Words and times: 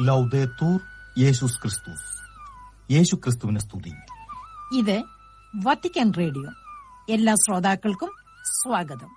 ലൗദേത്തൂർ 0.00 0.80
യേശുസ് 1.18 1.62
ക്രിസ്തുസ് 1.62 2.24
യേശു 2.92 3.16
ക്രിസ്തുവിനെ 3.16 3.60
സ്തുതി. 3.60 3.92
ഇത് 4.78 5.02
വത്തിക്കാൻ 5.56 6.12
റേഡിയോ. 6.18 6.44
എല്ലാ 7.12 7.34
ശ്രോതാക്കൾക്കും 7.34 8.10
സ്വാഗതം. 8.44 9.16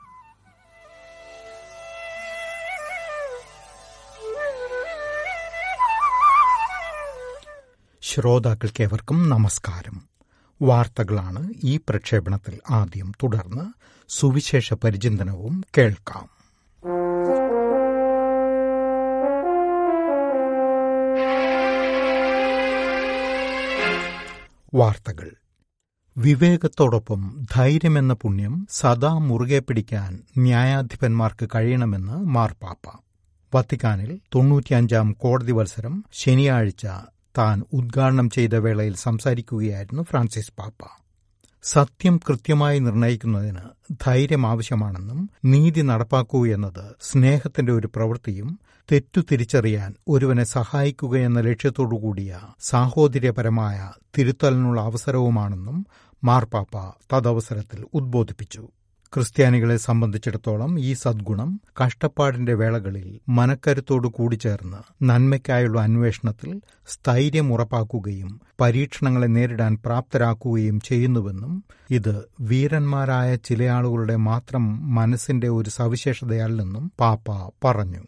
ശ്രോതാക്കൾക്കേവർക്കും 8.01 9.29
നമസ്കാരം. 9.29 10.01
വാർത്തകളാണ് 10.61 11.53
ഈ 11.63 11.77
പ്രക്ഷേപണത്തിൽ 11.77 12.59
ആദ്യം 12.69 13.11
തുടർന്ന് 13.23 13.73
സുവിശേഷ 14.09 14.73
പരിചിന്തനവും 14.73 15.63
കേൾക്കാം. 15.77 16.36
വാർത്തകൾ. 24.77 25.29
വിവേകത്തോടൊപ്പം 26.17 27.45
ധൈര്യമെന്ന 27.55 28.13
പുണ്യം 28.13 28.67
സദാ 28.71 29.13
മുറുകെ 29.17 29.59
പിടിക്കാൻ 29.59 30.23
ന്യായാധിപന്മാർക്ക് 30.37 31.49
കഴിയണമെന്ന് 31.55 32.17
മാർപ്പാപ്പ. 32.35 32.85
വത്തിക്കാനിൽ 33.55 34.19
തൊണ്ണൂറ്റിയഞ്ചാം 34.35 35.11
കോടതി 35.13 35.51
മത്സരം 35.51 36.03
ശനിയാഴ്ച 36.13 36.85
താൻ 37.37 37.63
ഉദ്ഘാടനം 37.73 38.29
ചെയ്ത 38.29 38.55
വേളയിൽ 38.55 38.95
സംസാരിക്കുകയായിരുന്നു 38.95 40.03
ഫ്രാൻസിസ് 40.03 40.53
പാപ്പ. 40.59 40.81
സത്യം 41.63 42.19
കൃത്യമായി 42.29 42.79
നിർണയിക്കുന്നതിന് 42.79 43.63
ധൈര്യം 44.05 44.47
ആവശ്യമാണെന്നും 44.47 45.29
നീതി 45.45 45.81
നടപ്പാക്കൂ 45.81 46.45
എന്നത് 46.47 46.95
സ്നേഹത്തിന്റെ 47.01 47.71
ഒരു 47.73 47.87
പ്രവൃത്തിയും 47.95 48.49
തെറ്റു 48.91 49.21
തിരിച്ചറിയാൻ 49.31 49.93
ഒരുവനെ 50.07 50.43
സഹായിക്കുകയെന്ന 50.43 51.41
ലക്ഷ്യത്തോടുകൂടിയ 51.41 52.39
സാഹോദര്യപരമായ 52.61 53.91
തിരുത്തലിനുള്ള 54.17 54.81
അവസരവുമാണെന്നും 54.81 55.85
മാർപ്പാപ്പ 56.23 56.91
തദവസരത്തിൽ 57.13 57.85
ഉദ്ബോധിപ്പിച്ചു. 57.93 58.67
ക്രിസ്ത്യാനികളെ 59.13 59.77
സംബന്ധിച്ചിടത്തോളം 59.77 60.79
ഈ 60.79 60.93
സദ്ഗുണം 60.93 61.61
കഷ്ടപ്പാടിന്റെ 61.83 62.53
വേളകളിൽ 62.53 63.19
മനക്കരുത്തോടു 63.29 64.07
കൂടിച്ചേർന്ന് 64.07 65.09
നന്മയ്ക്കായുള്ള 65.09 65.81
അന്വേഷണത്തിൽ 65.81 66.61
സ്ഥൈര്യം 66.87 67.53
ഉറപ്പാക്കുകയും 67.53 68.41
പരീക്ഷണങ്ങളെ 68.61 69.27
നേരിടാൻ 69.27 69.77
പ്രാപ്തരാക്കുകയും 69.85 70.79
ചെയ്യുന്നുവെന്നും 70.79 71.63
ഇത് 71.91 72.25
വീരന്മാരായ 72.41 73.35
ചില 73.35 73.63
ആളുകളുടെ 73.63 74.15
മാത്രം 74.15 74.95
മനസ്സിന്റെ 74.95 75.49
ഒരു 75.49 75.69
സവിശേഷതയല്ലെന്നും 75.69 76.91
പാപ്പ 76.99 77.51
പറഞ്ഞു. 77.63 78.03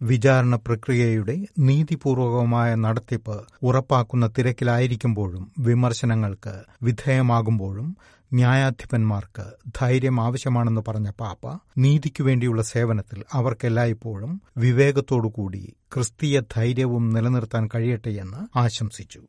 വിചാരണ 0.00 0.56
പ്രക്രിയയുടെ 0.56 1.46
നീതിപൂർവകമായ 1.58 2.74
നടത്തിപ്പ് 2.74 3.36
ഉറപ്പാക്കുന്ന 3.62 4.26
തിരക്കിലായിരിക്കുമ്പോഴും 4.38 5.52
വിമർശനങ്ങൾക്ക് 5.58 6.54
വിധേയമാകുമ്പോഴും 6.82 7.96
ന്യായാധിപന്മാർക്ക് 8.32 9.44
ധൈര്യം 9.80 10.20
ആവശ്യമാണെന്ന് 10.20 10.80
പറഞ്ഞ 10.88 11.10
പാപ്പ 11.10 11.58
നീതിക്കു 11.78 12.22
വേണ്ടിയുള്ള 12.22 12.62
സേവനത്തിൽ 12.62 13.24
അവർക്കെല്ലായ്പ്പോഴും 13.32 14.42
വിവേകത്തോടുകൂടി 14.56 15.76
ക്രിസ്തീയ 15.94 16.40
ധൈര്യവും 16.54 17.10
നിലനിർത്താൻ 17.10 17.68
കഴിയട്ടെയെന്ന് 17.74 18.58
ആശംസിച്ചു. 18.58 19.22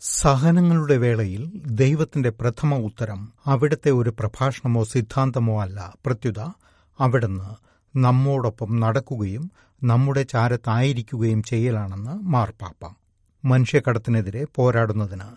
സഹനങ്ങളുടെ 0.00 0.96
വേളയിൽ 0.96 1.42
ദൈവത്തിന്റെ 1.66 2.30
പ്രഥമ 2.30 2.74
ഉത്തരം 2.74 3.32
അവിടുത്തെ 3.46 3.90
ഒരു 3.90 4.10
പ്രഭാഷണമോ 4.10 4.84
സിദ്ധാന്തമോ 4.84 5.62
അല്ല. 5.62 5.94
പ്രത്യുത 6.06 6.40
അവിടുന്ന് 6.98 7.71
നമ്മോടൊപ്പം 7.94 8.80
നടക്കുകയും 8.80 9.50
നമ്മുടെ 9.82 10.22
ചാരത്തായിരിക്കുകയും 10.22 11.42
ചെയ്യലാണെന്ന് 11.42 12.10
മാർപ്പാപ്പ. 12.10 12.94
മനുഷ്യക്കടത്തിനെതിരെ 13.44 14.46
പോരാടുന്നതിന് 14.54 15.28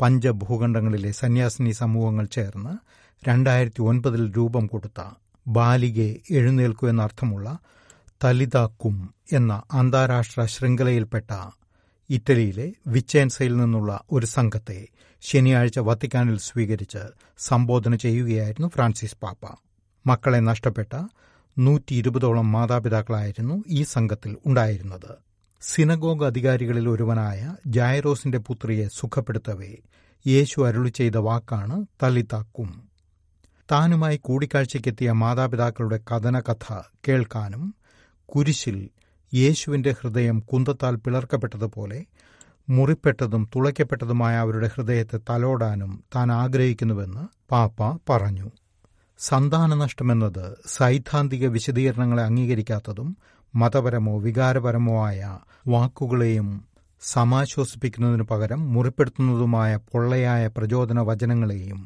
പഞ്ചഭൂഖണ്ഡങ്ങളിലെ 0.00 1.12
സന്യാസിനി 1.12 1.70
സമൂഹങ്ങൾ 1.72 2.24
ചേർന്ന് 2.24 2.72
രണ്ടായിരത്തി 3.28 3.82
ഒൻപതിൽ 3.82 4.32
രൂപം 4.36 4.66
കൊടുത്ത 4.66 5.00
ബാലികെ 5.46 6.20
എഴുന്നേൽക്കൂ 6.30 6.88
എന്നർത്ഥമുള്ള 6.88 7.58
തലിത 8.24 8.58
കും 8.58 9.14
എന്ന 9.32 9.62
അന്താരാഷ്ട്ര 9.72 10.44
ശൃംഖലയിൽപ്പെട്ട 10.44 11.30
ഇറ്റലിയിലെ 12.10 12.72
വിച്ചേൻസയിൽ 12.86 13.56
നിന്നുള്ള 13.56 14.00
ഒരു 14.12 14.26
സംഘത്തെ 14.26 14.88
ശനിയാഴ്ച 15.22 15.78
വത്തിക്കാനിൽ 15.78 16.38
സ്വീകരിച്ച് 16.38 17.02
സംബോധന 17.38 17.94
ചെയ്യുകയായിരുന്നു 17.94 18.68
ഫ്രാൻസിസ് 18.68 19.16
പാപ്പ. 19.22 19.44
മക്കളെ 20.06 20.38
നഷ്ടപ്പെട്ട 20.40 20.94
നൂറ്റി 21.58 21.94
ഇരുപതോളം 21.94 22.52
മാതാപിതാക്കളായിരുന്നു 22.52 23.64
ഈ 23.68 23.82
സംഘത്തിൽ 23.82 24.36
ഉണ്ടായിരുന്നത്. 24.46 25.12
സിനഗോഗ് 25.62 26.24
അധികാരികളിൽ 26.24 26.88
ഒരുവനായ 26.88 27.56
ജായറോസിന്റെ 27.66 28.38
പുത്രിയെ 28.38 28.88
സുഖപ്പെടുത്തവേ 28.88 29.72
യേശു 30.26 30.60
അരുളി 30.60 30.88
ചെയ്ത 30.88 31.16
വാക്കാണ് 31.16 31.86
തലിതാക്കും 32.02 32.70
താനുമായി 33.72 34.20
കൂടിക്കാഴ്ചയ്ക്കെത്തിയ 34.22 35.12
മാതാപിതാക്കളുടെ 35.12 36.00
കഥനകഥ 36.10 36.66
കേൾക്കാനും 37.08 37.74
കുരിശിൽ 38.28 38.90
യേശുവിന്റെ 39.34 39.90
ഹൃദയം 40.00 40.40
കുന്തത്താൽ 40.40 40.96
പിളർക്കപ്പെട്ടതുപോലെ 40.96 42.04
മുറിപ്പെട്ടതും 42.68 43.48
തുളയ്ക്കപ്പെട്ടതുമായ 43.56 44.36
അവരുടെ 44.36 44.70
ഹൃദയത്തെ 44.74 45.20
തലോടാനും 45.30 46.04
താൻ 46.16 46.32
ആഗ്രഹിക്കുന്നുവെന്ന് 46.32 47.50
പാപ്പ 47.50 47.98
പറഞ്ഞു. 48.10 48.50
സന്താനനഷ്ടമെന്നത് 49.22 50.44
സൈദ്ധാന്തിക 50.66 51.46
വിശദീകരണങ്ങളെ 51.46 52.22
അംഗീകരിക്കാത്തതും 52.22 53.08
മതപരമോ 53.54 54.18
വികാരപരമോ 54.18 55.06
ആയ 55.06 55.20
വാക്കുകളെയും 55.68 56.48
സമാശ്വസിപ്പിക്കുന്നതിനു 57.02 58.24
പകരം 58.30 58.72
മുറിപ്പെടുത്തുന്നതുമായ 58.72 59.76
പൊള്ളയായ 59.92 60.46
പ്രചോദന 60.46 61.00
വചനങ്ങളെയും 61.00 61.80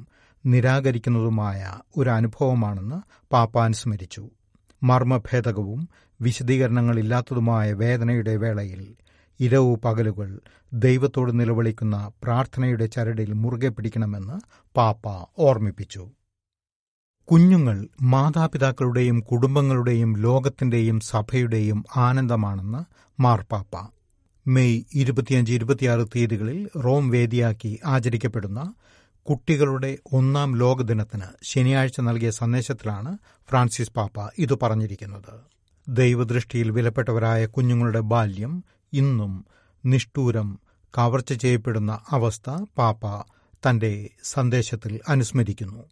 നിരാകരിക്കുന്നതുമായ 0.45 1.61
ഒരു 1.97 2.11
അനുഭവമാണെന്ന് 2.11 2.99
പാപ്പ 3.33 3.59
അനുസ്മരിച്ചു 3.61 4.25
മർമ്മഭേദകവും 4.83 5.81
വിശദീകരണങ്ങളില്ലാത്തതുമായ 6.21 7.73
വേദനയുടെ 7.73 8.37
വേളയിൽ 8.37 8.83
ഇരവു 9.41 9.81
പകലുകൾ 9.85 10.29
ദൈവത്തോട് 10.73 11.41
നിലവിളിക്കുന്ന 11.41 11.97
പ്രാർത്ഥനയുടെ 12.23 12.87
ചരടിൽ 12.87 13.33
മുറുകെ 13.35 13.69
പിടിക്കണമെന്ന് 13.69 14.37
പാപ്പ 14.77 15.05
ഓർമ്മിപ്പിച്ചു. 15.39 16.05
കുഞ്ഞുങ്ങൾ 17.29 17.89
മാതാപിതാക്കളുടെയും 18.03 19.21
കുടുംബങ്ങളുടെയും 19.21 20.17
ലോകത്തിന്റെയും 20.17 21.01
സഭയുടെയും 21.01 21.85
ആനന്ദമാണെന്ന് 21.97 22.81
മാർപ്പാപ്പ. 23.21 23.87
മെയ് 24.47 24.85
ഇരുപത്തിയഞ്ച് 24.95 25.53
ഇരുപത്തിയാറ് 25.53 26.07
തീയതികളിൽ 26.17 26.81
റോം 26.85 27.11
വേദിയാക്കി 27.11 27.81
ആചരിക്കപ്പെടുന്ന 27.87 28.75
കുട്ടികളുടെ 29.27 29.99
ഒന്നാം 30.13 30.59
ലോകദിനത്തിന് 30.59 31.29
ശനിയാഴ്ച 31.43 32.01
നൽകിയ 32.01 32.31
സന്ദേശത്തിലാണ് 32.31 33.19
ഫ്രാൻസിസ് 33.49 33.93
പാപ്പ 33.93 34.29
ഇത് 34.39 34.59
പറഞ്ഞിരിക്കുന്നത്. 34.63 35.33
ദൈവദൃഷ്ടിയിൽ 35.89 36.71
വിലപ്പെട്ടവരായ 36.71 37.47
കുഞ്ഞുങ്ങളുടെ 37.47 38.01
ബാല്യം 38.01 38.65
ഇന്നും 38.93 39.47
നിഷ്ഠൂരം 39.85 40.59
കവർച്ച 40.99 41.33
ചെയ്യപ്പെടുന്ന 41.33 42.01
അവസ്ഥ 42.11 42.51
പാപ്പ 42.79 43.05
തന്റെ 43.69 44.11
സന്ദേശത്തിൽ 44.25 45.01
അനുസ്മരിക്കുന്നു. 45.09 45.83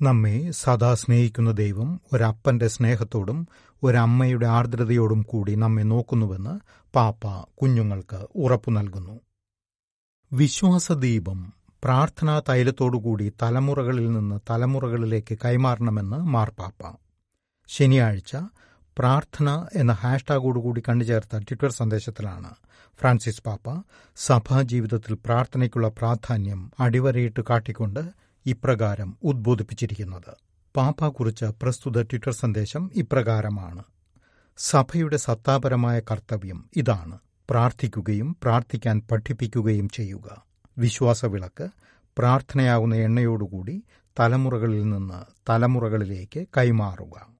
നമ്മെ 0.00 0.50
സദാ 0.52 0.94
സ്നേഹിക്കുന്ന 0.94 1.50
ദൈവം 1.52 1.88
ഒരപ്പന്റെ 2.12 2.66
സ്നേഹത്തോടും 2.66 3.38
ഒരമ്മയുടെ 3.82 4.46
ആർദ്രതയോടും 4.46 5.22
കൂടി 5.22 5.54
നമ്മെ 5.54 5.82
നോക്കുന്നുവെന്ന് 5.82 6.54
പാപ്പ 6.94 7.24
കുഞ്ഞുങ്ങൾക്ക് 7.54 8.20
ഉറപ്പു 8.34 8.70
നൽകുന്നു. 8.70 9.16
വിശ്വാസദീപം 10.32 11.40
പ്രാർത്ഥനാ 11.82 12.42
തൈലത്തോടുകൂടി 12.48 13.32
തലമുറകളിൽ 13.42 14.12
നിന്ന് 14.12 14.38
തലമുറകളിലേക്ക് 14.50 15.38
കൈമാറണമെന്ന് 15.44 16.16
മാർപ്പാപ്പ 16.26 16.82
ശനിയാഴ്ച 17.68 18.32
പ്രാർത്ഥന 18.96 19.48
എന്ന 19.74 19.92
ഹാഷ്ടാഗോടുകൂടി 19.92 20.82
കണ്ടുചേർത്ത 20.88 21.36
ട്വിറ്റർ 21.38 21.70
സന്ദേശത്തിലാണ് 21.70 22.50
ഫ്രാൻസിസ് 23.00 23.42
പാപ്പ 23.42 23.66
സഭാജീവിതത്തിൽ 24.16 25.14
പ്രാർത്ഥനയ്ക്കുള്ള 25.26 25.88
പ്രാധാന്യം 25.98 26.70
അടിവരയിട്ട് 26.80 27.40
കാട്ടിക്കൊണ്ട് 27.50 28.02
ഇപ്രകാരം 28.46 29.18
ഉദ്ബോധിപ്പിച്ചിരിക്കുന്നത്. 29.22 30.36
പാപ്പ 30.76 31.08
കുറിച്ച 31.08 31.44
പ്രസ്തുത 31.44 32.02
ട്വിറ്റർ 32.02 32.32
സന്ദേശം 32.32 32.90
ഇപ്രകാരമാണ്. 32.94 33.82
സഭയുടെ 34.58 35.16
സത്താപരമായ 35.16 36.00
കർത്തവ്യം 36.00 36.70
ഇതാണ്. 36.76 37.18
പ്രാർത്ഥിക്കുകയും 37.50 38.36
പ്രാർത്ഥിക്കാൻ 38.42 39.02
പഠിപ്പിക്കുകയും 39.10 39.88
ചെയ്യുക. 39.88 40.44
വിശ്വാസവിളക്ക് 40.78 41.68
പ്രാർത്ഥനയാകുന്ന 42.18 42.94
എണ്ണയോടുകൂടി 42.94 43.82
തലമുറകളിൽ 44.20 44.88
നിന്ന് 44.88 45.50
തലമുറകളിലേക്ക് 45.50 46.46
കൈമാറുക. 46.56 47.38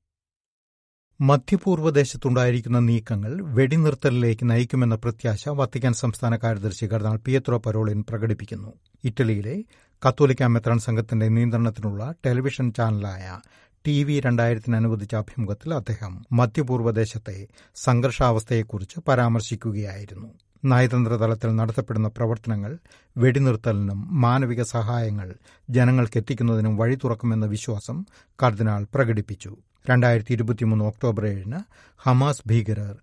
മധ്യപൂർവദേശത്തുണ്ടായിരിക്കുന്ന 1.21 2.79
നീക്കങ്ങൾ 2.79 3.43
വെടിനിർത്തലിലേക്ക് 3.43 4.51
നയിക്കുമെന്ന 4.51 4.95
പ്രത്യാശ 4.95 5.49
വത്തിക്കാൻ 5.49 5.93
സംസ്ഥാന 5.93 6.37
കാര്യദർശി 6.37 6.87
കർണാൾ 6.87 7.17
പിയത്രോ 7.17 7.59
പരോളിൻ 7.59 8.05
പ്രകടിപ്പിക്കുന്നു. 8.09 8.73
ഇറ്റലിയിലെ 9.05 9.65
കത്തോലിക്ക 10.05 10.43
മെത്രാൻ 10.43 10.79
സംഘത്തിന്റെ 10.79 11.29
നിയന്ത്രണത്തിനുള്ള 11.29 12.15
ടെലിവിഷൻ 12.27 12.73
ചാനലായ 12.73 13.39
ടി 13.85 14.05
വി 14.05 14.21
രണ്ടായിരത്തിന് 14.21 14.77
അനുവദിച്ച 14.77 15.15
അഭിമുഖത്തിൽ 15.15 15.75
അദ്ദേഹം 15.75 16.25
മധ്യപൂർവദേശത്തെ 16.33 17.49
സംഘർഷാവസ്ഥയെക്കുറിച്ച് 17.77 19.01
പരാമർശിക്കുകയായിരുന്നു. 19.09 20.29
നയതന്ത്ര 20.65 21.17
തലത്തിൽ 21.17 21.57
നടത്തപ്പെടുന്ന 21.57 22.09
പ്രവർത്തനങ്ങൾ 22.09 22.79
വെടിനിർത്തലിനും 23.17 24.21
മാനവിക 24.21 24.63
സഹായങ്ങൾ 24.63 25.29
ജനങ്ങൾക്കെത്തിക്കുന്നതിനും 25.71 26.77
വഴി 26.77 26.99
തുറക്കുമെന്ന 27.05 27.47
വിശ്വാസം 27.47 27.99
കർദിനാൾ 28.43 28.87
പ്രകടിപ്പിച്ചു. 28.95 29.57
രണ്ടായിരത്തി 29.91 30.33
ഇരുപത്തിമൂന്ന് 30.33 30.85
ഒക്ടോബർ 30.85 31.27
ഏഴിന് 31.27 31.61
ഹമാസ് 31.97 32.43
ഭീകരർ 32.47 32.97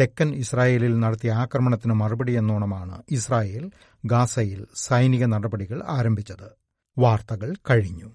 തെക്കൻ 0.00 0.34
ഇസ്രായേലിൽ 0.34 1.00
നടത്തിയ 1.00 1.32
ആക്രമണത്തിന് 1.32 1.94
മറുപടി 1.94 2.32
എന്നോണമാണ് 2.32 3.02
ഇസ്രായേൽ 3.10 3.70
ഗാസയിൽ 4.04 4.66
സൈനിക 4.74 5.24
നടപടികൾ 5.24 5.82
ആരംഭിച്ചത്. 5.88 6.50
വാർത്തകൾ 6.98 7.54
കഴിഞ്ഞു. 7.70 8.10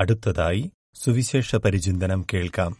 അടുത്തതായി 0.00 0.70
സുവിശേഷ 0.94 1.56
പരിചിന്തനം 1.56 2.26
കേൾക്കാം. 2.34 2.76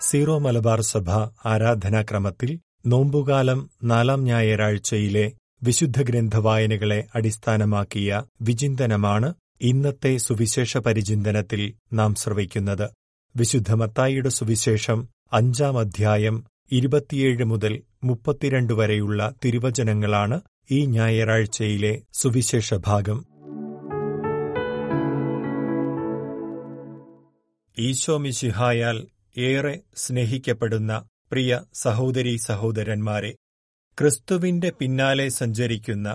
സീറോ 0.00 0.38
മലബാർ 0.38 0.80
സഭ 0.80 1.10
ആരാധനാക്രമത്തിൽ 1.46 2.60
നോമ്പുകാലം 2.86 3.70
നാലാം 3.84 4.24
ഞായറാഴ്ചയിലെ 4.24 5.32
വിശുദ്ധ 5.62 6.02
ഗ്രന്ഥ 6.02 6.36
വായനകളെ 6.36 7.06
അടിസ്ഥാനമാക്കിയ 7.14 8.22
വിചിന്തനമാണ് 8.42 9.34
ഇന്നത്തെ 9.62 10.16
സുവിശേഷ 10.16 10.78
പരിചിന്തനത്തിൽ 10.78 11.72
നാം 11.92 12.14
ശ്രവിക്കുന്നത് 12.14 12.90
വിശുദ്ധമത്തായിയുടെ 13.36 14.28
സുവിശേഷം 14.28 15.08
അഞ്ചാം 15.32 15.78
അധ്യായം 15.78 16.44
ഇരുപത്തിയേഴ് 16.72 17.44
മുതൽ 17.44 17.82
മുപ്പത്തിരണ്ട് 18.04 18.72
വരെയുള്ള 18.72 19.34
തിരുവചനങ്ങളാണ് 19.44 20.40
ഈ 20.70 20.86
ഞായറാഴ്ചയിലെ 20.86 22.02
സുവിശേഷ 22.12 22.74
ഭാഗം. 22.74 23.18
ഈശോ 27.78 28.16
മിശിഹായാൽ 28.16 29.06
ഏറെ 29.38 29.80
സ്നേഹിക്കപ്പെടുന്ന 29.96 31.04
പ്രിയ 31.32 31.60
സഹോദരീ 31.74 32.36
സഹോദരന്മാരെ 32.36 33.36
ക്രിസ്തുവിന്റെ 33.98 34.72
പിന്നാലെ 34.80 35.28
സഞ്ചരിക്കുന്ന 35.28 36.08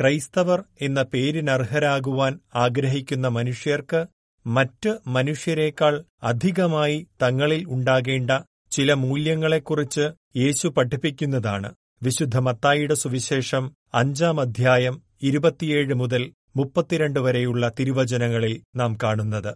ക്രൈസ്തവർ 0.00 0.64
എന്ന 0.80 1.02
പേരിനർഹരാകുവാൻ 1.02 2.38
ആഗ്രഹിക്കുന്ന 2.54 3.28
മനുഷ്യർക്ക് 3.28 4.06
മറ്റ് 4.46 4.98
മനുഷ്യരേക്കാൾ 5.06 6.04
അധികമായി 6.22 7.06
തങ്ങളിൽ 7.22 7.64
ഉണ്ടാകേണ്ട 7.68 8.30
ചില 8.70 8.92
മൂല്യങ്ങളെക്കുറിച്ച് 8.92 10.04
യേശു 10.36 10.68
പഠിപ്പിക്കുന്നതാണ്. 10.68 11.74
വിശുദ്ധ 12.02 12.36
മത്തായിയുടെ 12.38 12.94
സുവിശേഷം 12.94 13.72
അഞ്ചാം 13.94 14.40
അധ്യായം 14.40 15.02
ഇരുപത്തിയേഴ് 15.22 15.94
മുതൽ 15.94 16.32
മുപ്പത്തിരണ്ട് 16.56 17.20
വരെയുള്ള 17.20 17.72
തിരുവചനങ്ങളിൽ 17.80 18.62
നാം 18.76 18.98
കാണുന്നത്. 19.02 19.52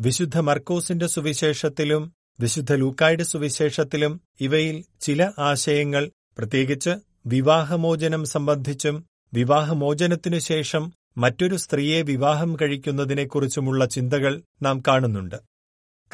വിശുദ്ധ 0.00 0.38
മർക്കോസിന്റെ 0.38 1.06
സുവിശേഷത്തിലും 1.06 2.12
വിശുദ്ധ 2.40 2.72
ലൂക്കായുടെ 2.72 3.22
സുവിശേഷത്തിലും 3.22 4.20
ഇവയിൽ 4.40 4.84
ചില 5.00 5.30
ആശയങ്ങൾ 5.38 6.10
പ്രത്യേകിച്ച് 6.38 6.90
വിവാഹമോചനം 7.26 8.24
സംബന്ധിച്ചും 8.24 8.96
വിവാഹമോചനത്തിനു 9.32 10.38
ശേഷം 10.38 10.92
മറ്റൊരു 11.18 11.56
സ്ത്രീയെ 11.56 12.02
വിവാഹം 12.02 12.56
കഴിക്കുന്നതിനെക്കുറിച്ചുമുള്ള 12.62 13.84
ചിന്തകൾ 13.86 14.42
നാം 14.62 14.82
കാണുന്നുണ്ട്. 14.88 15.36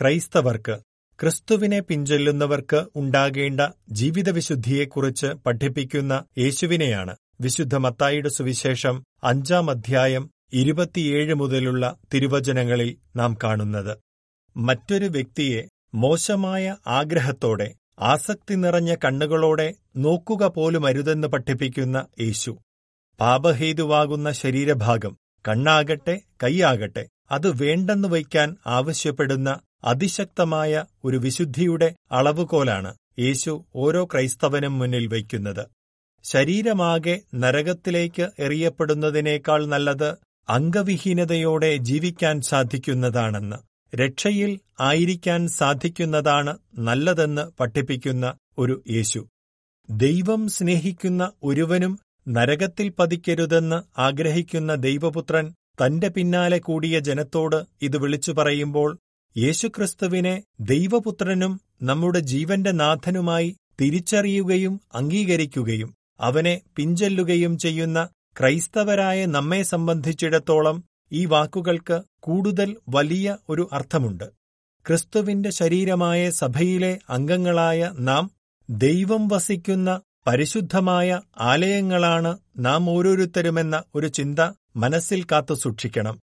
ക്രൈസ്തവർക്ക് 0.01 0.79
ക്രിസ്തുവിനെ 1.21 1.81
പിഞ്ചൊല്ലുന്നവർക്ക് 1.81 2.85
ഉണ്ടാകേണ്ട 2.97 3.61
ജീവിതവിശുദ്ധിയെക്കുറിച്ച് 3.91 5.27
പഠിപ്പിക്കുന്ന 5.27 6.25
യേശുവിനെയാണ് 6.39 7.17
വിശുദ്ധ 7.41 7.77
മത്തായിയുടെ 7.77 8.29
സുവിശേഷം 8.29 9.05
അഞ്ചാം 9.25 9.71
അധ്യായം 9.71 10.31
ഇരുപത്തിയേഴ് 10.53 11.35
മുതലുള്ള 11.35 11.97
തിരുവചനങ്ങളിൽ 12.15 12.97
നാം 13.17 13.37
കാണുന്നത്. 13.45 13.99
മറ്റൊരു 14.57 15.05
വ്യക്തിയെ 15.05 15.69
മോശമായ 15.95 16.77
ആഗ്രഹത്തോടെ 16.87 17.75
ആസക്തി 17.99 18.55
നിറഞ്ഞ 18.55 18.95
കണ്ണുകളോടെ 18.95 19.75
നോക്കുക 19.97 20.47
പോലും 20.47 20.87
അരുതെന്ന് 20.87 21.29
പഠിപ്പിക്കുന്ന 21.29 22.07
യേശു. 22.21 22.59
പാപഹേതുവാകുന്ന 23.21 24.33
ശരീരഭാഗം 24.33 25.15
കണ്ണാകട്ടെ 25.45 26.21
കൈയാകട്ടെ 26.43 27.05
അത് 27.31 27.63
വേണ്ടെന്ന് 27.63 28.09
വയ്ക്കാൻ 28.09 28.57
ആവശ്യപ്പെടുന്ന 28.67 29.51
അതിശക്തമായ 29.85 30.73
ഒരു 31.05 31.17
വിശുദ്ധിയുടെ 31.17 31.89
അളവുകോലാണ് 32.13 32.91
യേശു 33.19 33.53
ഓരോ 33.75 34.05
ക്രൈസ്തവനും 34.05 34.79
മുന്നിൽ 34.79 35.07
വയ്ക്കുന്നത്. 35.07 35.65
ശരീരമാകെ 36.25 37.21
നരകത്തിലേക്ക് 37.35 38.31
എറിയപ്പെടുന്നതിനേക്കാൾ 38.39 39.67
നല്ലത് 39.67 40.09
അംഗവിഹീനതയോടെ 40.49 41.77
ജീവിക്കാൻ 41.77 42.41
സാധിക്കുന്നതാണെന്ന് 42.41 43.59
രക്ഷയിൽ 43.93 44.51
ആയിരിക്കാൻ 44.81 45.49
സാധിക്കുന്നതാണ് 45.49 46.53
നല്ലതെന്ന് 46.79 47.51
പഠിപ്പിക്കുന്ന 47.61 48.27
ഒരു 48.59 48.83
യേശു. 48.91 49.21
ദൈവം 49.89 50.49
സ്നേഹിക്കുന്ന 50.49 51.33
ഒരുവനും 51.43 51.93
നരകത്തിൽ 52.29 52.93
പതിക്കരുതെന്ന് 52.99 54.01
ആഗ്രഹിക്കുന്ന 54.01 54.75
ദൈവപുത്രൻ 54.75 55.55
തന്റെ 55.81 56.09
പിന്നാലെ 56.09 56.59
കൂടിയ 56.59 56.99
ജനത്തോട് 56.99 57.65
ഇത് 57.83 57.97
വിളിച്ചു 57.97 58.33
പറയുമ്പോൾ 58.33 58.99
യേശുക്രിസ്തുവിനെ 59.37 60.43
ദൈവപുത്രനും 60.61 61.61
നമ്മുടെ 61.83 62.19
ജീവന്റെ 62.19 62.71
നാഥനുമായി 62.73 63.57
തിരിച്ചറിയുകയും 63.81 64.81
അംഗീകരിക്കുകയും 64.95 65.91
അവനെ 66.21 66.61
പിഞ്ചൊല്ലുകയും 66.77 67.59
ചെയ്യുന്ന 67.59 68.09
ക്രൈസ്തവരായ 68.41 69.27
നമ്മെ 69.27 69.63
സംബന്ധിച്ചിടത്തോളം 69.63 70.85
ഈ 71.13 71.25
വാക്കുകൾക്ക് 71.25 72.03
കൂടുതൽ 72.21 72.77
വലിയ 72.89 73.37
ഒരു 73.49 73.69
അർത്ഥമുണ്ട്. 73.73 74.25
ക്രിസ്തുവിന്റെ 74.87 75.51
ശരീരമായ 75.51 76.31
സഭയിലെ 76.31 76.99
അംഗങ്ങളായ 77.11 77.93
നാം 77.99 78.25
ദൈവം 78.71 79.29
വസിക്കുന്ന 79.29 79.91
പരിശുദ്ധമായ 80.27 81.11
ആലയങ്ങളാണ് 81.41 82.39
നാം 82.59 82.91
ഓരോരുത്തരുമെന്ന 82.91 83.83
ഒരു 83.95 84.07
ചിന്ത 84.09 84.41
മനസ്സിൽ 84.77 85.25
കാത്തു 85.25 85.55
സൂക്ഷിക്കണം. 85.55 86.17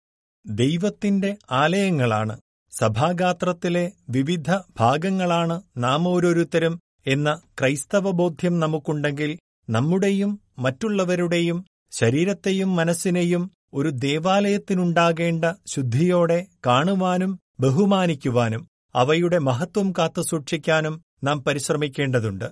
ദൈവത്തിന്റെ 0.46 1.30
ആലയങ്ങളാണ്. 1.52 2.34
സഭാഗാത്രത്തിലെ 2.72 3.84
വിവിധ 4.08 4.48
ഭാഗങ്ങളാണ് 4.80 5.56
നാം 5.76 6.08
ഓരോരുത്തരും 6.08 6.74
എന്ന 7.06 7.30
ക്രൈസ്തവ 7.60 8.10
ബോധ്യം 8.10 8.60
നമുക്കുണ്ടെങ്കിൽ 8.60 9.30
നമ്മുടെയും 9.68 10.32
മറ്റുള്ളവരുടെയും 10.58 11.58
ശരീരത്തെയും 11.92 12.76
മനസ്സിനെയും 12.76 13.42
ഒരു 13.74 13.88
ദേവാലയത്തിനുണ്ടാകേണ്ട 14.04 15.44
ശുദ്ധിയോടെ 15.66 16.38
കാണുവാനും 16.66 17.32
ബഹുമാനിക്കുവാനും 17.60 18.62
അവയുടെ 18.94 19.38
മഹത്വം 19.38 19.92
കാത്തുസൂക്ഷിക്കാനും 19.98 20.94
നാം 21.24 21.44
പരിശ്രമിക്കേണ്ടതുണ്ട്. 21.44 22.48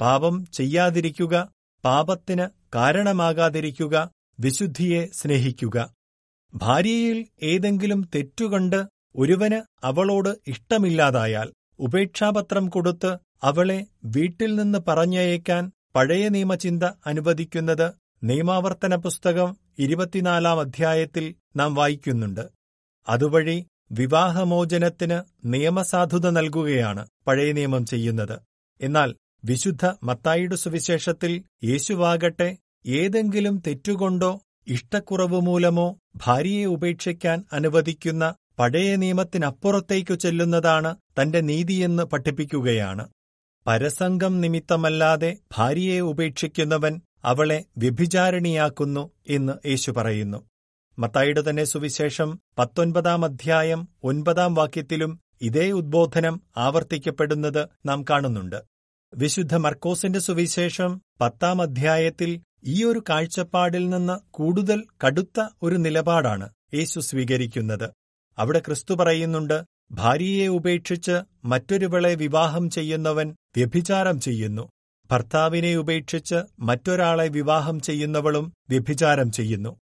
പാപം 0.00 0.46
ചെയ്യാതിരിക്കുക 0.52 1.48
പാപത്തിന് 1.84 2.48
കാരണമാകാതിരിക്കുക 2.74 4.10
വിശുദ്ധിയെ 4.40 5.06
സ്നേഹിക്കുക. 5.14 5.90
ഭാര്യയിൽ 6.54 7.26
ഏതെങ്കിലും 7.42 8.10
തെറ്റുകണ്ട് 8.14 8.86
ഒരുവന് 9.16 9.86
അവളോട് 9.86 10.38
ഇഷ്ടമില്ലാതായാൽ 10.46 11.52
ഉപേക്ഷാപത്രം 11.78 12.68
കൊടുത്ത് 12.68 13.18
അവളെ 13.42 13.86
വീട്ടിൽ 14.04 14.54
നിന്ന് 14.54 14.78
പറഞ്ഞയക്കാൻ 14.88 15.72
പഴയ 15.94 16.28
നിയമചിന്ത 16.28 16.84
അനുവദിക്കുന്നത് 17.06 17.92
നിയമാവർത്തന 18.24 18.94
പുസ്തകം 18.94 19.56
ഇരുപത്തിനാലാം 19.78 20.60
അധ്യായത്തിൽ 20.60 21.34
നാം 21.56 21.74
വായിക്കുന്നുണ്ട്. 21.74 22.44
അതുവഴി 23.08 23.66
വിവാഹമോചനത്തിന് 23.92 25.22
നിയമസാധുത 25.44 26.28
നൽകുകയാണ് 26.28 27.08
പഴയ 27.26 27.52
നിയമം 27.52 27.86
ചെയ്യുന്നത്. 27.86 28.38
എന്നാൽ 28.80 29.14
വിശുദ്ധ 29.44 29.92
മത്തായിയുടെ 30.02 30.56
സുവിശേഷത്തിൽ 30.56 31.44
യേശുവാകട്ടെ 31.64 32.58
ഏതെങ്കിലും 32.86 33.62
തെറ്റുകൊണ്ടോ 33.66 34.40
ഇഷ്ടക്കുറവ് 34.66 35.40
മൂലമോ 35.40 35.98
ഭാര്യയെ 36.16 36.64
ഉപേക്ഷിക്കാൻ 36.64 37.44
അനുവദിക്കുന്ന 37.52 38.34
പഴയ 38.58 38.96
നിയമത്തിനപ്പുറത്തേക്കു 38.96 40.14
ചെല്ലുന്നതാണ് 40.14 40.96
തന്റെ 41.22 41.40
നീതിയെന്ന് 41.40 42.02
പഠിപ്പിക്കുകയാണ്. 42.02 43.08
പരസംഗം 43.66 44.40
നിമിത്തമല്ലാതെ 44.40 45.36
ഭാര്യയെ 45.56 46.00
ഉപേക്ഷിക്കുന്നവൻ 46.00 47.00
അവളെ 47.24 47.64
വ്യഭിചാരിണിയാക്കുന്നു 47.78 49.10
എന്ന് 49.28 49.68
യേശു 49.68 49.90
പറയുന്നു. 49.90 50.44
മത്തായിയുടെ 50.98 51.50
തന്നെ 51.50 51.64
സുവിശേഷം 51.64 52.40
പത്തൊൻപതാം 52.58 53.24
അധ്യായം 53.24 53.88
ഒൻപതാം 54.02 54.54
വാക്യത്തിലും 54.54 55.20
ഇതേ 55.40 55.70
ഉദ്ബോധനം 55.70 56.40
ആവർത്തിക്കപ്പെടുന്നത് 56.56 57.68
നാം 57.86 58.04
കാണുന്നുണ്ട്. 58.10 58.77
വിശുദ്ധ 59.16 59.54
മർക്കോസിന്റെ 59.54 60.18
സുവിശേഷം 60.18 61.02
പത്താം 61.20 61.62
അധ്യായത്തിൽ 61.62 62.40
ഈ 62.64 62.84
ഒരു 62.84 63.02
കാഴ്ചപ്പാടിൽ 63.10 63.88
നിന്ന് 63.88 64.18
കൂടുതൽ 64.30 64.84
കടുത്ത 65.06 65.48
ഒരു 65.62 65.76
നിലപാടാണ് 65.76 66.48
യേശു 66.74 67.00
സ്വീകരിക്കുന്നത്. 67.00 67.90
അവിടെ 68.38 68.58
ക്രിസ്തു 68.58 68.94
പറയുന്നുണ്ട് 68.94 69.64
ഭാര്യയെ 69.92 70.46
ഉപേക്ഷിച്ച് 70.46 71.20
മറ്റൊരുവളെ 71.44 72.14
വിവാഹം 72.14 72.70
ചെയ്യുന്നവൻ 72.70 73.34
വ്യഭിചാരം 73.56 74.20
ചെയ്യുന്നു. 74.20 74.68
ഭർത്താവിനെ 75.10 75.76
ഉപേക്ഷിച്ച് 75.76 76.38
മറ്റൊരാളെ 76.60 77.28
വിവാഹം 77.28 77.80
ചെയ്യുന്നവളും 77.80 78.52
വ്യഭിചാരം 78.70 79.32
ചെയ്യുന്നു. 79.32 79.76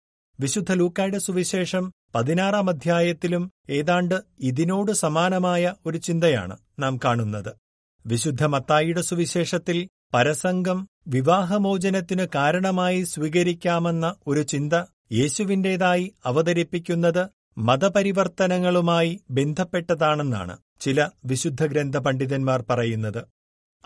വിശുദ്ധ 0.40 0.72
ലൂക്കായുടെ 0.72 1.18
സുവിശേഷം 1.18 1.92
പതിനാറാം 2.14 2.68
അധ്യായത്തിലും 2.68 3.50
ഏതാണ്ട് 3.70 4.14
ഇതിനോട് 4.40 4.92
സമാനമായ 4.92 5.74
ഒരു 5.86 5.98
ചിന്തയാണ് 5.98 6.56
നാം 6.78 7.00
കാണുന്നത്. 7.04 7.61
വിശുദ്ധ 8.06 8.44
മത്തായിയുടെ 8.44 9.02
സുവിശേഷത്തിൽ 9.02 9.88
പരസംഗം 10.14 10.88
വിവാഹമോചനത്തിനു 11.06 12.24
കാരണമായി 12.34 13.02
സ്വീകരിക്കാമെന്ന 13.02 14.14
ഒരു 14.26 14.42
ചിന്ത 14.42 14.72
യേശുവിന്റേതായി 15.12 16.14
അവതരിപ്പിക്കുന്നത് 16.26 17.28
മതപരിവർത്തനങ്ങളുമായി 17.58 19.20
ബന്ധപ്പെട്ടതാണെന്നാണ് 19.30 20.58
ചില 20.80 21.08
വിശുദ്ധ 21.24 21.66
ഗ്രന്ഥ 21.66 21.96
പണ്ഡിതന്മാർ 21.96 22.64
പറയുന്നത്. 22.70 23.24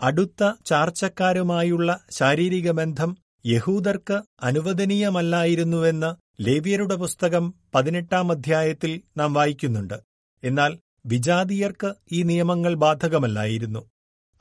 അടുത്ത 0.01 0.51
ചാർച്ചക്കാരുമായുള്ള 0.65 1.99
ശാരീരിക 2.11 2.71
ബന്ധം 2.71 3.17
യഹൂദർക്ക് 3.45 4.21
അനുവദനീയമല്ലായിരുന്നുവെന്ന് 4.43 6.09
ലേവ്യരുടെ 6.43 6.95
പുസ്തകം 6.95 7.53
പതിനെട്ടാം 7.75 8.31
അധ്യായത്തിൽ 8.31 9.01
നാം 9.17 9.33
വായിക്കുന്നുണ്ട്. 9.33 10.01
എന്നാൽ 10.43 10.79
വിജാതീയർക്ക് 11.05 11.93
ഈ 12.11 12.23
നിയമങ്ങൾ 12.23 12.73
ബാധകമല്ലായിരുന്നു. 12.73 13.85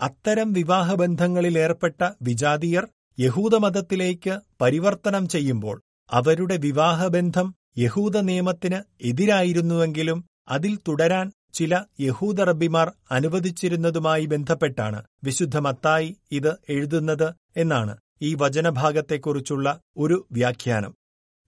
അത്തരം 0.01 0.53
വിവാഹബന്ധങ്ങളിൽ 0.53 1.59
ഏർപ്പെട്ട 1.59 2.11
വിജാതീയർ 2.23 2.89
യഹൂദമതത്തിലേക്ക് 3.21 4.41
പരിവർത്തനം 4.61 5.29
ചെയ്യുമ്പോൾ 5.29 5.83
അവരുടെ 6.13 6.57
വിവാഹബന്ധം 6.57 7.55
യഹൂദ 7.79 8.17
നിയമത്തിന് 8.17 9.07
എതിരായിരുന്നുവെങ്കിലും 9.07 10.25
അതിൽ 10.49 10.79
തുടരാൻ 10.89 11.33
ചില 11.55 11.75
യഹൂദ 11.75 12.01
യഹൂദറബിമാർ 12.01 12.93
അനുവദിച്ചിരുന്നതുമായി 13.11 14.27
ബന്ധപ്പെട്ടാണ് 14.27 15.05
വിശുദ്ധ 15.25 15.57
മത്തായി 15.59 16.17
ഇത് 16.33 16.57
എഴുതുന്നത് 16.69 17.35
എന്നാണ് 17.57 17.97
ഈ 18.23 18.35
വചനഭാഗത്തെക്കുറിച്ചുള്ള 18.35 19.81
ഒരു 19.97 20.27
വ്യാഖ്യാനം. 20.33 20.93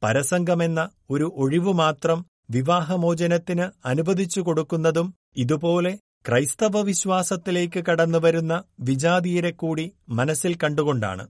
പരസംഗമെന്ന 0.03 0.91
ഒരു 1.11 1.33
ഒഴിവു 1.37 1.73
മാത്രം 1.73 2.27
വിവാഹമോചനത്തിന് 2.51 3.89
അനുവദിച്ചു 3.89 4.41
കൊടുക്കുന്നതും 4.41 5.15
ഇതുപോലെ 5.37 5.99
ക്രൈസ്തവ 6.29 6.81
വിശ്വാസത്തിലേക്ക് 6.81 7.85
കടന്നുവരുന്ന 7.85 8.65
വിജാതീയരെ 8.81 9.51
കൂടി 9.51 9.93
മനസ്സിൽ 10.09 10.55
കണ്ടുകൊണ്ടാണ്. 10.55 11.29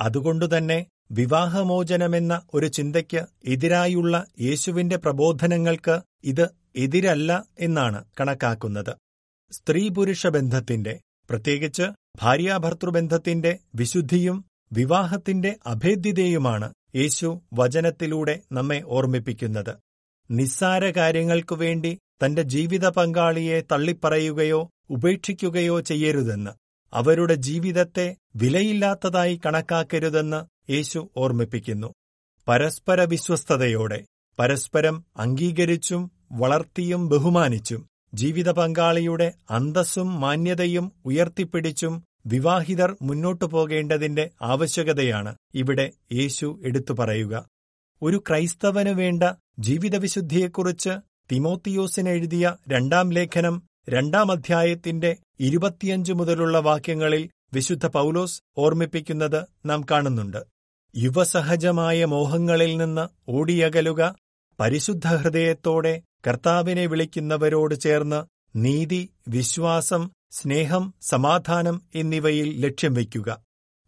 അതുകൊണ്ടുതന്നെ 0.00 0.86
വിവാഹമോചനമെന്ന 1.10 2.42
ഒരു 2.54 2.66
ചിന്തയ്ക്ക് 2.66 3.20
എതിരായുള്ള 3.44 4.26
യേശുവിന്റെ 4.40 4.96
പ്രബോധനങ്ങൾക്ക് 4.96 6.00
ഇത് 6.24 6.46
എതിരല്ല 6.76 7.44
എന്നാണ് 7.58 8.04
കണക്കാക്കുന്നത്. 8.20 8.96
സ്ത്രീ 9.52 9.88
പുരുഷ 9.88 10.26
ബന്ധത്തിന്റെ 10.26 11.00
പ്രത്യേകിച്ച് 11.30 11.86
ഭാര്യാഭർത്തൃബന്ധത്തിന്റെ 12.20 13.58
വിശുദ്ധിയും 13.74 14.44
വിവാഹത്തിന്റെ 14.72 15.56
അഭേദ്യതയുമാണ് 15.66 16.72
യേശു 16.96 17.40
വചനത്തിലൂടെ 17.52 18.40
നമ്മെ 18.52 18.82
ഓർമ്മിപ്പിക്കുന്നത്. 18.86 19.74
നിസ്സാര 20.30 20.90
കാര്യങ്ങൾക്കു 20.90 21.54
വേണ്ടി 21.54 21.98
തന്റെ 22.24 22.42
ജീവിത 22.42 22.88
പങ്കാളിയെ 22.88 23.60
തള്ളിപ്പറയുകയോ 23.72 24.70
ഉപേക്ഷിക്കുകയോ 24.90 25.80
ചെയ്യരുതെന്ന് 25.80 26.50
അവരുടെ 26.92 27.34
ജീവിതത്തെ 27.34 28.16
വിലയില്ലാത്തതായി 28.36 29.40
കണക്കാക്കരുതെന്ന് 29.46 30.72
യേശു 30.72 31.10
ഓർമ്മിപ്പിക്കുന്നു. 31.16 31.92
പരസ്പര 32.48 33.04
വിശ്വസ്തതയോടെ 33.04 34.04
പരസ്പരം 34.38 35.04
അംഗീകരിച്ചും 35.16 36.10
വളർത്തിയും 36.32 37.08
ബഹുമാനിച്ചും 37.08 37.86
ജീവിത 38.14 38.50
പങ്കാളിയുടെ 38.50 39.32
അന്തസ്സും 39.50 40.20
മാന്യതയും 40.20 40.92
ഉയർത്തിപ്പിടിച്ചും 41.04 42.04
വിവാഹിതർ 42.26 42.96
മുന്നോട്ടു 43.02 43.44
പോകേണ്ടതിന്റെ 43.44 44.30
ആവശ്യകതയാണ് 44.42 45.36
ഇവിടെ 45.54 45.92
യേശു 46.12 46.60
എടുത്തു 46.64 46.92
പറയുക. 46.92 47.48
ഒരു 48.02 48.22
ക്രൈസ്തവനു 48.28 48.90
വേണ്ട 48.90 49.22
ജീവിതവിശുദ്ധിയെക്കുറിച്ച് 49.58 50.90
തിമോത്തിയോസിന് 51.32 52.08
എഴുതിയ 52.08 52.56
രണ്ടാം 52.68 53.10
ലേഖനം 53.10 53.62
രണ്ടാം 53.88 54.32
അധ്യായത്തിന്റെ 54.32 55.16
ഇരുപത്തിയഞ്ച് 55.40 56.12
മുതലുള്ള 56.12 56.58
വാക്യങ്ങളിൽ 56.58 57.22
വിശുദ്ധ 57.54 57.86
പൗലോസ് 57.86 58.42
ഓർമ്മിപ്പിക്കുന്നത് 58.58 59.46
നാം 59.66 59.86
കാണുന്നുണ്ട്. 59.90 60.40
യുവസഹജമായ 60.94 62.04
മോഹങ്ങളിൽ 62.04 62.76
നിന്ന് 62.76 63.04
ഓടിയകലുക 63.30 64.02
പരിശുദ്ധ 64.58 65.06
ഹൃദയത്തോടെ 65.14 65.94
കർത്താവിനെ 66.26 66.86
വിളിക്കുന്നവരോട് 66.86 67.74
ചേർന്ന് 67.74 68.20
നീതി 68.56 69.02
വിശ്വാസം 69.28 70.02
സ്നേഹം 70.32 70.94
സമാധാനം 71.02 71.82
എന്നിവയിൽ 71.94 72.60
ലക്ഷ്യം 72.60 72.94
വയ്ക്കുക. 72.94 73.28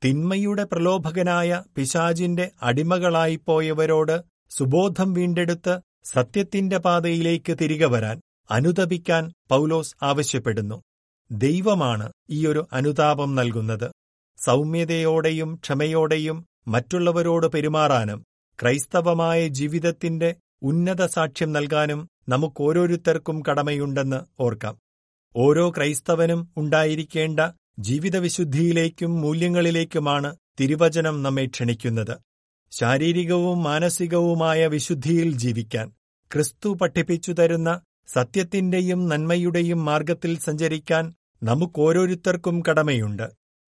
തിന്മയുടെ 0.02 0.64
പ്രലോഭകനായ 0.64 1.62
പിശാജിന്റെ 1.76 2.50
അടിമകളായിപ്പോയവരോട് 2.62 4.16
സുബോധം 4.50 5.12
വീണ്ടെടുത്ത് 5.12 5.74
സത്യത്തിന്റെ 6.04 6.78
പാതയിലേക്ക് 6.78 7.56
തിരികെ 7.60 7.86
വരാൻ 7.86 8.20
അനുതപിക്കാൻ 8.50 9.32
പൗലോസ് 9.48 9.94
ആവശ്യപ്പെടുന്നു. 10.02 10.82
ദൈവമാണ് 11.30 12.12
ഈയൊരു 12.30 12.68
അനുതാപം 12.72 13.34
നൽകുന്നത്. 13.34 13.92
സൗമ്യതയോടെയും 14.38 15.54
ക്ഷമയോടെയും 15.54 16.46
മറ്റുള്ളവരോട് 16.68 17.46
പെരുമാറാനും 17.46 18.24
ക്രൈസ്തവമായ 18.62 19.48
ജീവിതത്തിന്റെ 19.48 20.34
ഉന്നത 20.62 21.06
സാക്ഷ്യം 21.06 21.52
നൽകാനും 21.52 22.08
നമുക്കോരോരുത്തർക്കും 22.28 23.42
കടമയുണ്ടെന്ന് 23.50 24.42
ഓർക്കാം. 24.42 24.78
ഓരോ 25.36 25.70
ക്രൈസ്തവനും 25.70 26.48
ഉണ്ടായിരിക്കേണ്ട 26.56 27.40
ജീവിതവിശുദ്ധിയിലേക്കും 27.78 29.20
മൂല്യങ്ങളിലേക്കുമാണ് 29.20 30.36
തിരുവചനം 30.60 31.22
നമ്മെ 31.22 31.46
ക്ഷണിക്കുന്നത്. 31.46 32.29
ശാരീരികവും 32.72 33.62
മാനസികവുമായ 33.62 34.66
വിശുദ്ധിയിൽ 34.66 35.32
ജീവിക്കാൻ 35.38 35.86
ക്രിസ്തു 36.30 36.68
പഠിപ്പിച്ചു 36.68 37.32
തരുന്ന 37.32 37.70
സത്യത്തിന്റെയും 38.08 39.08
നന്മയുടെയും 39.08 39.84
മാർഗത്തിൽ 39.84 40.38
സഞ്ചരിക്കാൻ 40.38 41.04
നമുക്കോരോരുത്തർക്കും 41.42 42.62
കടമയുണ്ട്. 42.68 43.26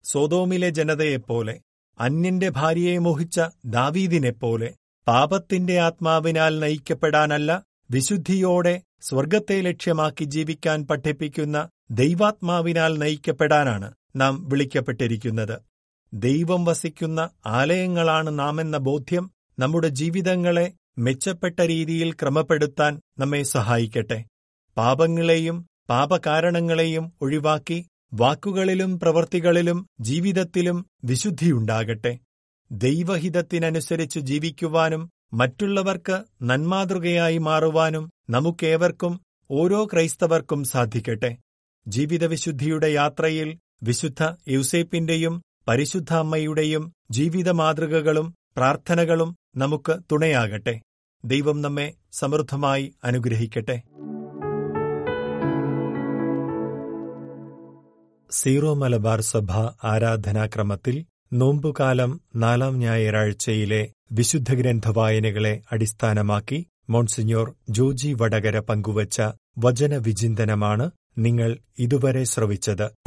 സോതോമിലെ 0.05 0.71
ജനതയെപ്പോലെ 0.71 1.55
അന്യന്റെ 1.99 2.49
ഭാര്യയെ 2.49 2.99
മോഹിച്ച 2.99 3.41
ദാവീദിനെപ്പോലെ 3.67 4.71
പാപത്തിന്റെ 5.07 5.81
ആത്മാവിനാൽ 5.81 6.59
നയിക്കപ്പെടാനല്ല 6.59 7.51
വിശുദ്ധിയോടെ 7.91 8.75
സ്വർഗത്തെ 9.01 9.61
ലക്ഷ്യമാക്കി 9.61 10.25
ജീവിക്കാൻ 10.25 10.87
പഠിപ്പിക്കുന്ന 10.87 11.57
ദൈവാത്മാവിനാൽ 11.91 12.99
നയിക്കപ്പെടാനാണ് 12.99 13.89
നാം 14.17 14.49
വിളിക്കപ്പെട്ടിരിക്കുന്നത്. 14.49 15.57
ദൈവം 16.15 16.65
വസിക്കുന്ന 16.65 17.21
ആലയങ്ങളാണ് 17.47 18.39
നാമെന്ന 18.39 18.77
ബോധ്യം 18.79 19.25
നമ്മുടെ 19.59 19.89
ജീവിതങ്ങളെ 19.89 20.73
മെച്ചപ്പെട്ട 20.99 21.61
രീതിയിൽ 21.61 22.13
ക്രമപ്പെടുത്താൻ 22.13 23.01
നമ്മെ 23.19 23.43
സഹായിക്കട്ടെ. 23.43 24.25
പാപങ്ങളെയും 24.77 25.57
പാപകാരണങ്ങളെയും 25.91 27.13
ഒഴിവാക്കി 27.23 27.79
വാക്കുകളിലും 28.13 29.01
പ്രവൃത്തികളിലും 29.01 29.87
ജീവിതത്തിലും 30.01 30.87
വിശുദ്ധിയുണ്ടാകട്ടെ 31.05 32.13
ദൈവഹിതത്തിനനുസരിച്ച് 32.73 34.21
ജീവിക്കുവാനും 34.21 35.11
മറ്റുള്ളവർക്ക് 35.33 36.17
നന്മാതൃകയായി 36.43 37.39
മാറുവാനും 37.39 38.11
നമുക്കേവർക്കും 38.31 39.21
ഓരോ 39.51 39.85
ക്രൈസ്തവർക്കും 39.85 40.65
സാധിക്കട്ടെ. 40.65 41.31
ജീവിതവിശുദ്ധിയുടെ 41.87 42.89
യാത്രയിൽ 42.93 43.59
വിശുദ്ധ 43.83 44.23
യൗസേപ്പിന്റെയും 44.49 45.35
പരിശുദ്ധ 45.69 46.15
അമ്മയുടെയും 46.15 46.93
ജീവിത 47.11 47.51
മാതൃകകളും 47.51 48.35
പ്രാർത്ഥനകളും 48.57 49.37
നമുക്ക് 49.57 49.97
തുണയാകട്ടെ. 50.13 50.81
ദൈവം 51.25 51.63
നമ്മെ 51.63 51.95
സമൃദ്ധമായി 52.13 52.95
അനുഗ്രഹിക്കട്ടെ. 53.05 53.83
സീറോ 58.31 58.75
മലബാർ 58.75 59.21
സഭ 59.21 59.53
ആരാധനാക്രമത്തിൽ 59.85 61.05
നോമ്പുകാലം 61.33 62.21
നാലാം 62.37 62.79
ഞായറാഴ്ചയിലെ 62.79 63.93
വിശുദ്ധ 64.13 64.55
ഗ്രന്ഥ 64.55 64.89
വായനകളെ 64.89 65.63
അടിസ്ഥാനമാക്കി 65.73 66.67
മോൺസിഞ്ഞോർ 66.91 67.55
ജോജി 67.69 68.17
വടകര 68.21 68.59
പങ്കുവച്ച 68.59 69.23
വചനവിചിന്തനമാണ് 69.59 70.91
നിങ്ങൾ 71.19 71.59
ഇതുവരെ 71.79 72.25
ശ്രവിച്ചത്. 72.25 73.04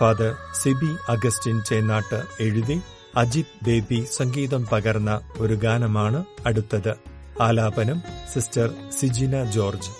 ഫാദർ 0.00 0.36
സിബി 0.54 0.96
അഗസ്റ്റിൻ 1.08 1.62
ചേന്നാട്ട് 1.62 2.22
എഴുതി 2.40 2.80
അജിത് 3.16 3.64
ബേബി 3.64 4.06
സംഗീതം 4.12 4.66
പകർന്ന 4.66 5.20
ഒരു 5.38 5.54
ഗാനമാണ് 5.54 6.24
അടുത്തത്. 6.46 6.94
ആലാപനം 7.42 8.02
സിസ്റ്റർ 8.34 8.70
സിജിന 8.90 9.44
ജോർജ് 9.44 9.88
ും. 9.88 9.99